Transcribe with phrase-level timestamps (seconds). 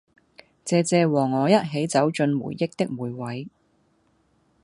[0.65, 3.47] 謝謝和我一起走進回憶的每位